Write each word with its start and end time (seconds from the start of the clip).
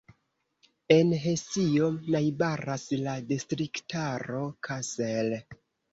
En 0.93 1.11
Hesio 1.25 1.89
najbaras 2.15 2.87
la 3.03 3.13
distriktaro 3.33 4.45
Kassel. 4.69 5.35